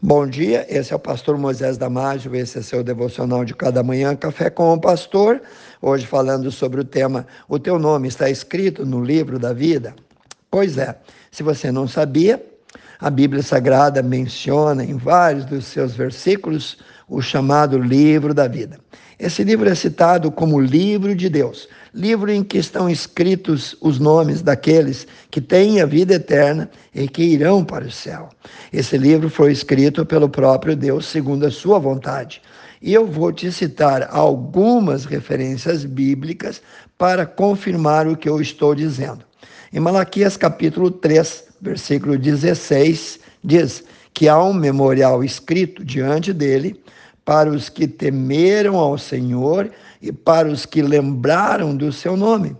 Bom 0.00 0.28
dia, 0.28 0.64
esse 0.68 0.92
é 0.92 0.96
o 0.96 0.98
pastor 0.98 1.36
Moisés 1.36 1.76
Damásio, 1.76 2.36
esse 2.36 2.60
é 2.60 2.62
seu 2.62 2.84
devocional 2.84 3.44
de 3.44 3.52
cada 3.52 3.82
manhã, 3.82 4.14
Café 4.14 4.48
com 4.48 4.72
o 4.72 4.80
Pastor. 4.80 5.42
Hoje 5.82 6.06
falando 6.06 6.52
sobre 6.52 6.80
o 6.80 6.84
tema 6.84 7.26
O 7.48 7.58
teu 7.58 7.80
nome 7.80 8.06
está 8.06 8.30
escrito 8.30 8.86
no 8.86 9.02
livro 9.02 9.40
da 9.40 9.52
vida. 9.52 9.96
Pois 10.48 10.78
é, 10.78 10.96
se 11.32 11.42
você 11.42 11.72
não 11.72 11.88
sabia, 11.88 12.40
a 13.00 13.10
Bíblia 13.10 13.42
Sagrada 13.42 14.00
menciona 14.00 14.84
em 14.84 14.96
vários 14.96 15.44
dos 15.44 15.64
seus 15.64 15.96
versículos 15.96 16.78
o 17.08 17.20
chamado 17.20 17.76
livro 17.76 18.32
da 18.32 18.46
vida. 18.46 18.78
Esse 19.18 19.42
livro 19.42 19.68
é 19.68 19.74
citado 19.74 20.30
como 20.30 20.60
livro 20.60 21.12
de 21.12 21.28
Deus, 21.28 21.68
livro 21.98 22.30
em 22.30 22.44
que 22.44 22.58
estão 22.58 22.88
escritos 22.88 23.76
os 23.80 23.98
nomes 23.98 24.40
daqueles 24.40 25.04
que 25.32 25.40
têm 25.40 25.80
a 25.80 25.86
vida 25.86 26.14
eterna 26.14 26.70
e 26.94 27.08
que 27.08 27.24
irão 27.24 27.64
para 27.64 27.84
o 27.84 27.90
céu. 27.90 28.28
Esse 28.72 28.96
livro 28.96 29.28
foi 29.28 29.50
escrito 29.50 30.06
pelo 30.06 30.28
próprio 30.28 30.76
Deus 30.76 31.06
segundo 31.06 31.44
a 31.44 31.50
sua 31.50 31.80
vontade. 31.80 32.40
E 32.80 32.94
eu 32.94 33.04
vou 33.04 33.32
te 33.32 33.50
citar 33.50 34.08
algumas 34.12 35.04
referências 35.04 35.84
bíblicas 35.84 36.62
para 36.96 37.26
confirmar 37.26 38.06
o 38.06 38.16
que 38.16 38.28
eu 38.28 38.40
estou 38.40 38.76
dizendo. 38.76 39.24
Em 39.72 39.80
Malaquias 39.80 40.36
capítulo 40.36 40.92
3, 40.92 41.46
versículo 41.60 42.16
16, 42.16 43.18
diz 43.42 43.82
que 44.14 44.28
há 44.28 44.40
um 44.40 44.52
memorial 44.52 45.24
escrito 45.24 45.84
diante 45.84 46.32
dele 46.32 46.80
para 47.28 47.50
os 47.50 47.68
que 47.68 47.86
temeram 47.86 48.76
ao 48.76 48.96
Senhor 48.96 49.70
e 50.00 50.10
para 50.10 50.48
os 50.48 50.64
que 50.64 50.80
lembraram 50.80 51.76
do 51.76 51.92
seu 51.92 52.16
nome. 52.16 52.56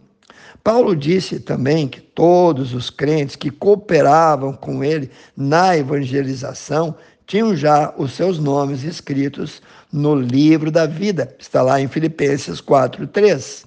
Paulo 0.63 0.95
disse 0.95 1.41
também 1.41 1.89
que 1.89 2.03
todos 2.03 2.75
os 2.75 2.91
crentes 2.91 3.35
que 3.35 3.51
cooperavam 3.51 4.53
com 4.53 4.85
ele 4.85 5.11
na 5.35 5.75
evangelização 5.75 6.95
tinham 7.27 7.57
já 7.57 7.95
os 7.97 8.12
seus 8.12 8.39
nomes 8.39 8.83
escritos 8.83 9.62
no 9.91 10.15
livro 10.15 10.70
da 10.70 10.85
vida. 10.85 11.35
Está 11.39 11.62
lá 11.62 11.81
em 11.81 11.89
Filipenses 11.89 12.61
4:3. 12.61 13.64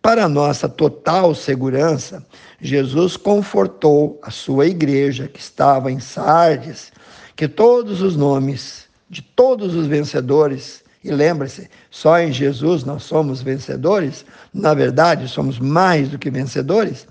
Para 0.00 0.28
nossa 0.28 0.68
total 0.68 1.34
segurança, 1.34 2.24
Jesus 2.60 3.16
confortou 3.16 4.20
a 4.22 4.30
sua 4.30 4.66
igreja 4.66 5.26
que 5.26 5.40
estava 5.40 5.90
em 5.90 5.98
Sardes, 5.98 6.92
que 7.34 7.48
todos 7.48 8.00
os 8.00 8.14
nomes 8.16 8.84
de 9.14 9.22
todos 9.22 9.76
os 9.76 9.86
vencedores. 9.86 10.82
E 11.02 11.10
lembre-se, 11.10 11.70
só 11.88 12.18
em 12.18 12.32
Jesus 12.32 12.82
nós 12.82 13.04
somos 13.04 13.40
vencedores, 13.40 14.24
na 14.52 14.74
verdade, 14.74 15.28
somos 15.28 15.60
mais 15.60 16.08
do 16.08 16.18
que 16.18 16.30
vencedores. 16.30 17.06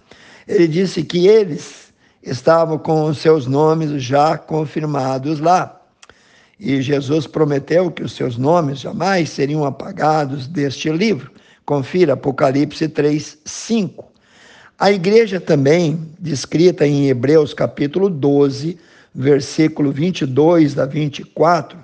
Ele 0.45 0.67
disse 0.67 1.03
que 1.03 1.27
eles 1.27 1.93
estavam 2.21 2.77
com 2.77 3.05
os 3.05 3.19
seus 3.19 3.47
nomes 3.47 4.03
já 4.03 4.37
confirmados 4.37 5.39
lá. 5.39 5.79
E 6.59 6.81
Jesus 6.81 7.25
prometeu 7.25 7.89
que 7.89 8.03
os 8.03 8.11
seus 8.13 8.37
nomes 8.37 8.79
jamais 8.79 9.29
seriam 9.29 9.63
apagados 9.63 10.45
deste 10.45 10.89
livro. 10.89 11.31
Confira 11.65 12.13
Apocalipse 12.13 12.89
3, 12.89 13.37
5. 13.45 14.11
A 14.77 14.91
igreja 14.91 15.39
também, 15.39 16.09
descrita 16.19 16.85
em 16.85 17.07
Hebreus 17.07 17.53
capítulo 17.53 18.09
12, 18.09 18.77
versículo 19.13 19.91
22 19.91 20.79
a 20.79 20.85
24, 20.85 21.82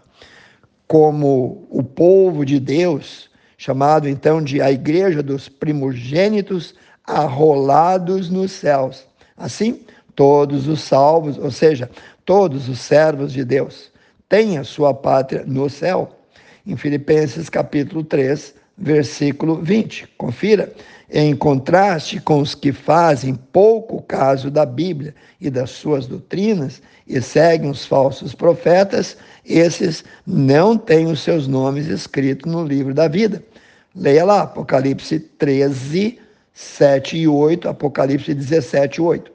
como 0.89 1.67
o 1.69 1.83
povo 1.83 2.43
de 2.43 2.59
Deus, 2.59 3.29
chamado 3.55 4.09
então 4.09 4.43
de 4.43 4.59
a 4.59 4.71
igreja 4.71 5.21
dos 5.21 5.47
primogênitos 5.47 6.73
arrolados 7.05 8.27
nos 8.27 8.51
céus. 8.51 9.05
Assim, 9.37 9.81
todos 10.15 10.67
os 10.67 10.81
salvos, 10.81 11.37
ou 11.37 11.51
seja, 11.51 11.91
todos 12.25 12.67
os 12.67 12.79
servos 12.79 13.31
de 13.31 13.45
Deus, 13.45 13.91
têm 14.27 14.57
a 14.57 14.63
sua 14.63 14.91
pátria 14.91 15.43
no 15.45 15.69
céu. 15.69 16.09
Em 16.65 16.75
Filipenses 16.75 17.49
capítulo 17.49 18.03
3, 18.03 18.55
versículo 18.75 19.57
20. 19.61 20.07
Confira. 20.17 20.73
Em 21.11 21.36
contraste 21.36 22.20
com 22.20 22.39
os 22.39 22.53
que 22.53 22.71
fazem 22.71 23.33
pouco 23.33 23.99
caso 24.03 24.52
da 24.52 24.64
Bíblia 24.64 25.15
e 25.42 25.49
das 25.49 25.71
suas 25.71 26.05
doutrinas 26.05 26.83
e 27.08 27.20
seguem 27.20 27.71
os 27.71 27.83
falsos 27.83 28.36
profetas, 28.36 29.17
esses 29.43 30.03
não 30.25 30.77
têm 30.77 31.08
os 31.08 31.21
seus 31.21 31.47
nomes 31.47 31.87
escritos 31.87 32.52
no 32.52 32.64
livro 32.64 32.93
da 32.93 33.08
vida. 33.08 33.43
Leia 33.95 34.23
lá, 34.23 34.43
Apocalipse 34.43 35.20
13, 35.20 36.20
7 36.53 37.17
e 37.17 37.27
8, 37.27 37.67
Apocalipse 37.67 38.31
17, 38.31 39.02
8. 39.02 39.31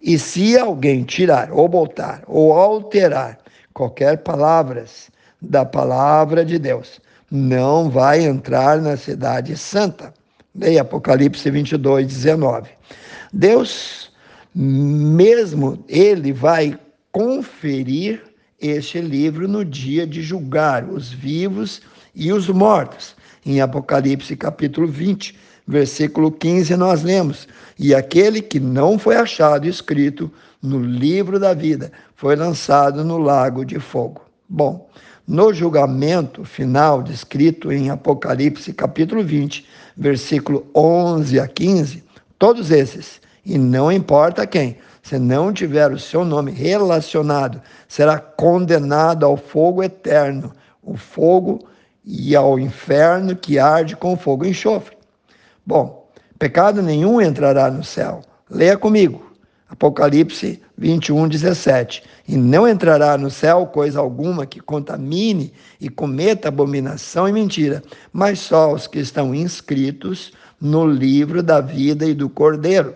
E 0.00 0.18
se 0.18 0.56
alguém 0.56 1.04
tirar, 1.04 1.52
ou 1.52 1.68
botar, 1.68 2.22
ou 2.26 2.54
alterar 2.54 3.38
qualquer 3.74 4.18
palavras 4.18 5.10
da 5.42 5.62
palavra 5.64 6.42
de 6.42 6.58
Deus, 6.58 7.00
não 7.30 7.90
vai 7.90 8.24
entrar 8.24 8.80
na 8.80 8.96
cidade 8.96 9.54
santa. 9.58 10.14
Leia 10.54 10.82
Apocalipse 10.82 11.50
22, 11.50 12.06
19. 12.06 12.70
Deus, 13.32 14.10
mesmo, 14.54 15.84
ele 15.88 16.32
vai 16.32 16.78
conferir 17.12 18.22
este 18.60 19.00
livro 19.00 19.46
no 19.46 19.64
dia 19.64 20.06
de 20.06 20.22
julgar 20.22 20.88
os 20.88 21.12
vivos 21.12 21.82
e 22.14 22.32
os 22.32 22.48
mortos. 22.48 23.14
Em 23.46 23.60
Apocalipse 23.60 24.34
capítulo 24.36 24.86
20, 24.86 25.36
versículo 25.66 26.32
15, 26.32 26.76
nós 26.76 27.02
lemos: 27.02 27.46
E 27.78 27.94
aquele 27.94 28.42
que 28.42 28.58
não 28.58 28.98
foi 28.98 29.16
achado 29.16 29.66
escrito 29.66 30.30
no 30.62 30.80
livro 30.80 31.38
da 31.38 31.54
vida 31.54 31.92
foi 32.16 32.34
lançado 32.34 33.04
no 33.04 33.18
lago 33.18 33.64
de 33.64 33.78
fogo. 33.78 34.27
Bom, 34.48 34.88
no 35.26 35.52
julgamento 35.52 36.42
final 36.42 37.02
descrito 37.02 37.70
em 37.70 37.90
Apocalipse 37.90 38.72
capítulo 38.72 39.22
20, 39.22 39.66
versículo 39.94 40.66
11 40.74 41.38
a 41.38 41.46
15, 41.46 42.02
todos 42.38 42.70
esses, 42.70 43.20
e 43.44 43.58
não 43.58 43.92
importa 43.92 44.46
quem, 44.46 44.78
se 45.02 45.18
não 45.18 45.52
tiver 45.52 45.92
o 45.92 45.98
seu 45.98 46.24
nome 46.24 46.50
relacionado, 46.50 47.60
será 47.86 48.18
condenado 48.18 49.26
ao 49.26 49.36
fogo 49.36 49.82
eterno, 49.82 50.50
o 50.82 50.96
fogo 50.96 51.68
e 52.02 52.34
ao 52.34 52.58
inferno 52.58 53.36
que 53.36 53.58
arde 53.58 53.94
com 53.96 54.16
fogo 54.16 54.46
e 54.46 54.50
enxofre. 54.50 54.96
Bom, 55.64 56.08
pecado 56.38 56.80
nenhum 56.80 57.20
entrará 57.20 57.70
no 57.70 57.84
céu. 57.84 58.22
Leia 58.48 58.78
comigo. 58.78 59.27
Apocalipse 59.68 60.60
21, 60.76 61.28
17. 61.28 62.02
E 62.26 62.36
não 62.36 62.66
entrará 62.66 63.18
no 63.18 63.30
céu 63.30 63.66
coisa 63.66 64.00
alguma 64.00 64.46
que 64.46 64.60
contamine 64.60 65.52
e 65.80 65.88
cometa 65.88 66.48
abominação 66.48 67.28
e 67.28 67.32
mentira, 67.32 67.82
mas 68.12 68.38
só 68.38 68.72
os 68.72 68.86
que 68.86 68.98
estão 68.98 69.34
inscritos 69.34 70.32
no 70.60 70.86
livro 70.86 71.42
da 71.42 71.60
vida 71.60 72.06
e 72.06 72.14
do 72.14 72.28
Cordeiro. 72.28 72.94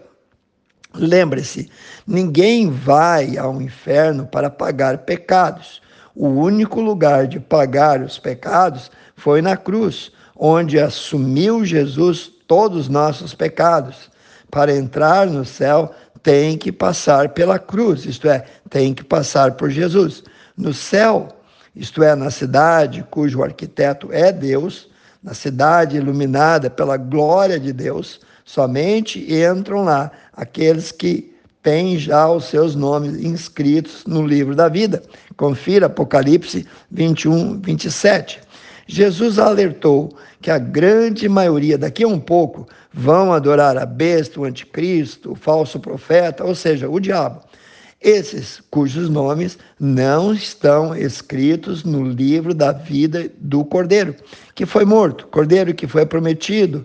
Lembre-se, 0.94 1.71
ninguém 2.06 2.71
vai 2.71 3.37
ao 3.37 3.61
inferno 3.61 4.27
para 4.27 4.50
pagar 4.50 4.99
pecados. 4.99 5.81
O 6.15 6.28
único 6.28 6.81
lugar 6.81 7.27
de 7.27 7.41
pagar 7.41 8.03
os 8.03 8.19
pecados 8.19 8.91
foi 9.16 9.41
na 9.41 9.56
cruz, 9.56 10.12
onde 10.37 10.78
assumiu 10.78 11.65
Jesus 11.65 12.31
todos 12.47 12.81
os 12.81 12.88
nossos 12.88 13.34
pecados. 13.34 14.11
Para 14.50 14.77
entrar 14.77 15.27
no 15.28 15.47
céu, 15.47 15.94
tem 16.22 16.56
que 16.56 16.71
passar 16.71 17.31
pela 17.31 17.59
cruz, 17.59 18.05
isto 18.05 18.28
é, 18.28 18.44
tem 18.71 18.94
que 18.94 19.03
passar 19.03 19.53
por 19.53 19.71
Jesus. 19.71 20.22
No 20.56 20.72
céu, 20.72 21.28
isto 21.75 22.03
é, 22.03 22.15
na 22.15 22.31
cidade 22.31 23.05
cujo 23.10 23.43
arquiteto 23.43 24.09
é 24.12 24.31
Deus, 24.31 24.88
na 25.22 25.34
cidade 25.34 25.97
iluminada 25.97 26.69
pela 26.69 26.97
glória 26.97 27.59
de 27.59 27.72
Deus, 27.72 28.21
somente 28.44 29.32
entram 29.32 29.84
lá 29.84 30.11
aqueles 30.32 30.93
que 30.93 31.32
têm 31.62 31.97
já 31.99 32.28
os 32.28 32.47
seus 32.47 32.75
nomes 32.75 33.22
inscritos 33.22 34.05
no 34.06 34.27
livro 34.27 34.55
da 34.55 34.69
vida. 34.69 35.03
Confira 35.37 35.87
Apocalipse 35.87 36.67
21, 36.91 37.61
27. 37.61 38.41
Jesus 38.87 39.38
alertou 39.38 40.17
que 40.40 40.50
a 40.50 40.58
grande 40.58 41.29
maioria, 41.29 41.79
daqui 41.79 42.05
a 42.05 42.08
um 42.08 42.19
pouco, 42.19 42.67
vão 42.93 43.32
adorar 43.32 43.76
a 43.79 43.87
besta, 43.87 44.40
o 44.40 44.44
anticristo, 44.44 45.32
o 45.32 45.34
falso 45.34 45.79
profeta, 45.79 46.44
ou 46.44 46.55
seja, 46.55 46.88
o 46.88 47.00
diabo. 47.00 47.40
Esses 48.00 48.61
cujos 48.69 49.08
nomes 49.08 49.56
não 49.79 50.34
estão 50.34 50.94
escritos 50.94 51.84
no 51.84 52.02
livro 52.02 52.52
da 52.52 52.73
vida 52.73 53.31
do 53.38 53.64
Cordeiro, 53.64 54.17
que 54.56 54.67
foi 54.67 54.84
morto, 54.84 55.29
Cordeiro 55.29 55.73
que 55.73 55.87
foi 55.87 56.05
prometido 56.05 56.84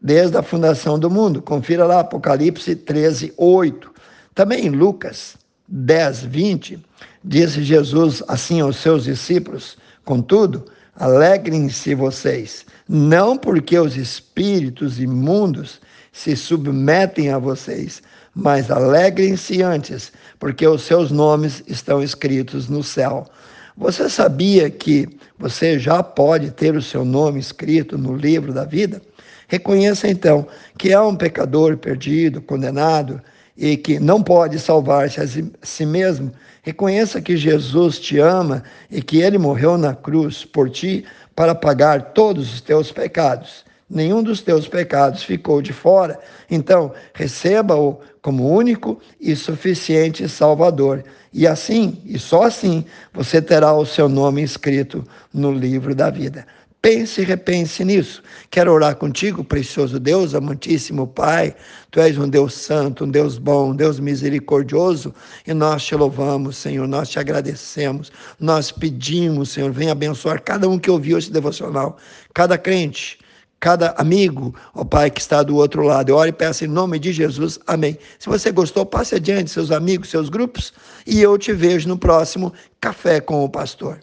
desde 0.00 0.36
a 0.38 0.42
fundação 0.42 0.98
do 0.98 1.10
mundo. 1.10 1.42
Confira 1.42 1.84
lá 1.84 2.00
Apocalipse 2.00 2.74
13, 2.74 3.34
8. 3.36 3.92
Também 4.34 4.66
em 4.66 4.70
Lucas 4.70 5.36
10, 5.68 6.24
20, 6.24 6.82
disse 7.22 7.62
Jesus 7.62 8.22
assim 8.26 8.60
aos 8.60 8.76
seus 8.76 9.04
discípulos: 9.04 9.76
Contudo, 10.02 10.64
Alegrem-se 10.96 11.94
vocês, 11.94 12.66
não 12.86 13.36
porque 13.36 13.78
os 13.78 13.96
espíritos 13.96 15.00
imundos 15.00 15.80
se 16.12 16.36
submetem 16.36 17.30
a 17.30 17.38
vocês, 17.38 18.02
mas 18.34 18.70
alegrem-se 18.70 19.62
antes, 19.62 20.12
porque 20.38 20.66
os 20.66 20.82
seus 20.82 21.10
nomes 21.10 21.62
estão 21.66 22.02
escritos 22.02 22.68
no 22.68 22.82
céu. 22.82 23.26
Você 23.74 24.08
sabia 24.10 24.68
que 24.68 25.08
você 25.38 25.78
já 25.78 26.02
pode 26.02 26.50
ter 26.50 26.76
o 26.76 26.82
seu 26.82 27.06
nome 27.06 27.40
escrito 27.40 27.96
no 27.96 28.14
livro 28.14 28.52
da 28.52 28.64
vida? 28.64 29.00
Reconheça 29.48 30.08
então 30.08 30.46
que 30.76 30.92
é 30.92 31.00
um 31.00 31.16
pecador 31.16 31.78
perdido, 31.78 32.42
condenado 32.42 33.20
e 33.56 33.76
que 33.76 33.98
não 33.98 34.22
pode 34.22 34.58
salvar-se 34.58 35.20
a 35.20 35.26
si 35.62 35.86
mesmo. 35.86 36.32
Reconheça 36.62 37.20
que 37.20 37.36
Jesus 37.36 37.98
te 37.98 38.18
ama 38.18 38.62
e 38.90 39.02
que 39.02 39.20
ele 39.20 39.38
morreu 39.38 39.76
na 39.76 39.94
cruz 39.94 40.44
por 40.44 40.70
ti 40.70 41.04
para 41.34 41.54
pagar 41.54 42.12
todos 42.12 42.52
os 42.54 42.60
teus 42.60 42.92
pecados. 42.92 43.64
Nenhum 43.90 44.22
dos 44.22 44.40
teus 44.40 44.66
pecados 44.66 45.22
ficou 45.22 45.60
de 45.60 45.72
fora. 45.72 46.18
Então, 46.50 46.92
receba-o 47.12 48.00
como 48.22 48.48
único 48.48 49.00
e 49.20 49.36
suficiente 49.36 50.26
Salvador. 50.28 51.04
E 51.32 51.46
assim, 51.46 52.00
e 52.04 52.18
só 52.18 52.44
assim, 52.44 52.84
você 53.12 53.42
terá 53.42 53.74
o 53.74 53.84
seu 53.84 54.08
nome 54.08 54.42
escrito 54.42 55.04
no 55.32 55.52
livro 55.52 55.94
da 55.94 56.08
vida. 56.08 56.46
Pense 56.82 57.20
e 57.20 57.24
repense 57.24 57.84
nisso. 57.84 58.20
Quero 58.50 58.72
orar 58.72 58.96
contigo, 58.96 59.44
precioso 59.44 60.00
Deus, 60.00 60.34
amantíssimo 60.34 61.06
Pai. 61.06 61.54
Tu 61.92 62.00
és 62.00 62.18
um 62.18 62.28
Deus 62.28 62.54
santo, 62.54 63.04
um 63.04 63.08
Deus 63.08 63.38
bom, 63.38 63.70
um 63.70 63.76
Deus 63.76 64.00
misericordioso. 64.00 65.14
E 65.46 65.54
nós 65.54 65.84
te 65.84 65.94
louvamos, 65.94 66.56
Senhor. 66.56 66.88
Nós 66.88 67.08
te 67.08 67.20
agradecemos. 67.20 68.10
Nós 68.40 68.72
pedimos, 68.72 69.50
Senhor, 69.50 69.70
venha 69.70 69.92
abençoar 69.92 70.42
cada 70.42 70.68
um 70.68 70.76
que 70.76 70.90
ouviu 70.90 71.18
esse 71.18 71.30
devocional, 71.30 71.96
cada 72.34 72.58
crente 72.58 73.20
cada 73.60 73.90
amigo, 73.90 74.52
ó 74.74 74.84
Pai, 74.84 75.08
que 75.08 75.20
está 75.20 75.40
do 75.40 75.54
outro 75.54 75.82
lado. 75.84 76.08
Eu 76.08 76.16
oro 76.16 76.28
e 76.28 76.32
peço 76.32 76.64
em 76.64 76.66
nome 76.66 76.98
de 76.98 77.12
Jesus. 77.12 77.60
Amém. 77.64 77.96
Se 78.18 78.28
você 78.28 78.50
gostou, 78.50 78.84
passe 78.84 79.14
adiante, 79.14 79.52
seus 79.52 79.70
amigos, 79.70 80.10
seus 80.10 80.28
grupos, 80.28 80.72
e 81.06 81.22
eu 81.22 81.38
te 81.38 81.52
vejo 81.52 81.88
no 81.88 81.96
próximo 81.96 82.52
Café 82.80 83.20
com 83.20 83.44
o 83.44 83.48
Pastor. 83.48 84.00